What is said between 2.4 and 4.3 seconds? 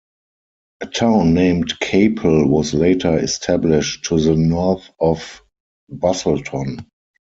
was later established to